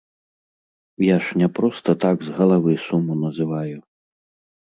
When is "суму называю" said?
2.87-3.77